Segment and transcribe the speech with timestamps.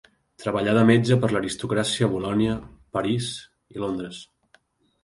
[0.43, 2.57] Treballà de metge per l'aristocràcia a Bolonya,
[2.99, 3.31] París
[3.77, 4.27] i Londres.